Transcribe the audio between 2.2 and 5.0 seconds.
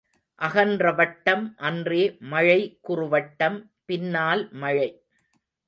மழை குறுவட்டம் பின்னால் மழை.